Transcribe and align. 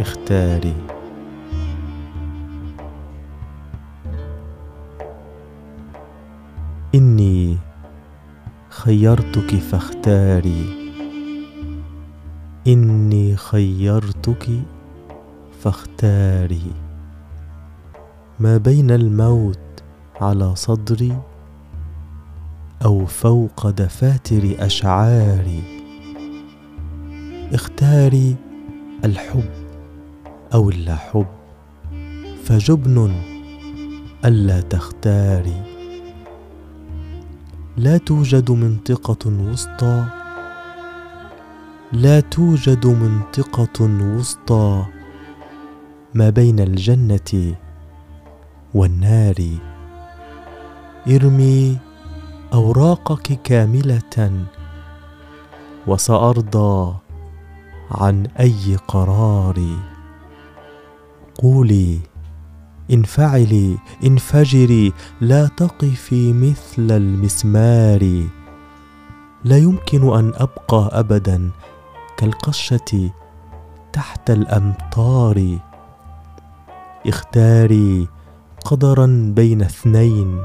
فاختاري 0.00 0.74
إني 6.94 7.58
خيرتك 8.70 9.54
فاختاري. 9.54 10.64
إني 12.66 13.36
خيرتك 13.36 14.48
فاختاري. 15.60 16.72
ما 18.40 18.56
بين 18.56 18.90
الموت 18.90 19.82
على 20.20 20.56
صدري 20.56 21.16
أو 22.84 23.06
فوق 23.06 23.70
دفاتر 23.70 24.56
أشعاري. 24.58 25.62
اختاري 27.52 28.36
الحب. 29.04 29.59
أو 30.54 30.70
اللحب 30.70 31.26
فجبن 32.44 33.14
ألا 34.24 34.60
تختاري. 34.60 35.62
لا 37.76 37.96
توجد 37.96 38.50
منطقة 38.50 39.30
وسطى 39.30 40.04
لا 41.92 42.20
توجد 42.20 42.86
منطقة 42.86 43.78
وسطى 43.80 44.84
ما 46.14 46.30
بين 46.30 46.60
الجنة 46.60 47.54
والنار. 48.74 49.44
ارمي 51.08 51.78
أوراقك 52.54 53.42
كاملة 53.42 54.46
وسأرضى 55.86 56.94
عن 57.90 58.26
أي 58.40 58.76
قرار. 58.88 59.89
قولي 61.42 61.98
انفعلي 62.90 63.78
انفجري 64.04 64.92
لا 65.20 65.46
تقفي 65.46 66.32
مثل 66.32 66.96
المسمار. 66.96 68.26
لا 69.44 69.58
يمكن 69.58 70.18
أن 70.18 70.32
أبقى 70.34 71.00
ابدا 71.00 71.50
كالقشة 72.16 73.10
تحت 73.92 74.30
الأمطار. 74.30 75.58
اختاري 77.06 78.08
قدرا 78.64 79.32
بين 79.36 79.62
اثنين 79.62 80.42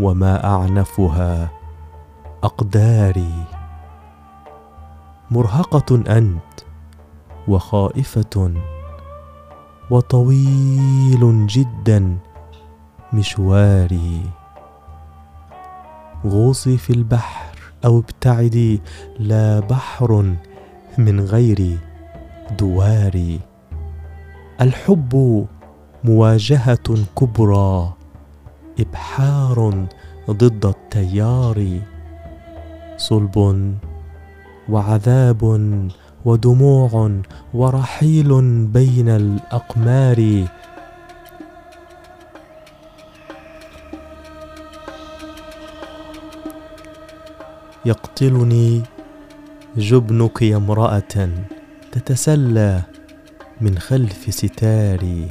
وما 0.00 0.44
أعنفها 0.44 1.50
أقداري. 2.42 3.44
مرهقة 5.30 5.96
أنت 6.18 6.60
وخائفة 7.48 8.52
وطويل 9.90 11.46
جدا 11.46 12.16
مشواري 13.12 14.22
غوصي 16.26 16.76
في 16.76 16.90
البحر 16.90 17.58
أو 17.84 17.98
ابتعدي 17.98 18.80
لا 19.18 19.60
بحر 19.60 20.34
من 20.98 21.20
غير 21.20 21.78
دواري 22.58 23.40
الحب 24.60 25.46
مواجهة 26.04 26.96
كبرى 27.18 27.92
إبحار 28.80 29.86
ضد 30.30 30.66
التيار. 30.66 31.80
صلب 32.96 33.76
وعذاب 34.68 35.42
ودموع 36.24 37.20
ورحيل 37.54 38.30
بين 38.66 39.08
الأقمار. 39.08 40.46
يقتلني 47.84 48.82
جبنك 49.76 50.42
يا 50.42 50.56
امرأة 50.56 51.28
تتسلى 51.92 52.82
من 53.60 53.78
خلف 53.78 54.34
ستاري. 54.34 55.28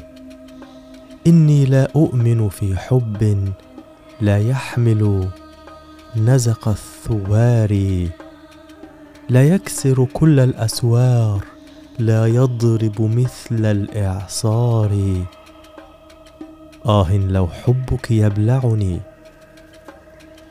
إني 1.27 1.65
لا 1.65 1.87
أؤمن 1.95 2.49
في 2.49 2.77
حب 2.77 3.51
لا 4.21 4.37
يحمل 4.37 5.29
نزق 6.17 6.67
الثوار. 6.67 7.71
لا 9.31 9.47
يكسر 9.47 10.05
كل 10.13 10.39
الأسوار 10.39 11.45
لا 11.99 12.25
يضرب 12.25 13.01
مثل 13.01 13.65
الإعصار. 13.65 14.91
آه 16.85 17.17
لو 17.17 17.47
حبك 17.47 18.11
يبلعني 18.11 18.99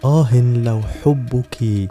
آه 0.05 0.41
لو 0.41 0.81
حبك 0.81 1.89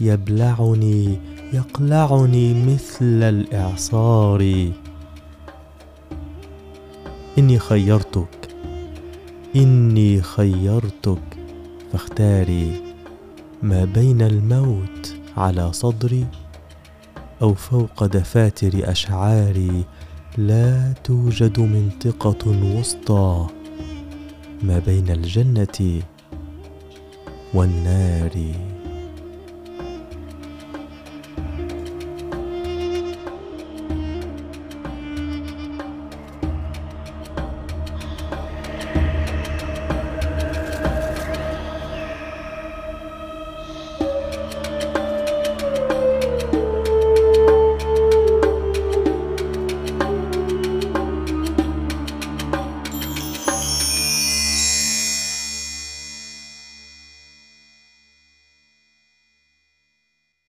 يبلعني 0.00 1.18
يقلعني 1.52 2.64
مثل 2.72 3.22
الإعصار. 3.22 4.70
إني 7.38 7.58
خيرتك 7.58 8.48
إني 9.56 10.22
خيرتك 10.22 11.38
فاختاري 11.92 12.94
ما 13.62 13.84
بين 13.84 14.22
الموت 14.22 15.17
على 15.38 15.72
صدري 15.72 16.26
أو 17.42 17.54
فوق 17.54 18.06
دفاتر 18.06 18.90
أشعاري 18.90 19.84
لا 20.38 20.92
توجد 21.04 21.60
منطقة 21.60 22.48
وسطى 22.48 23.46
ما 24.62 24.78
بين 24.78 25.10
الجنة 25.10 26.02
والنار. 27.54 28.34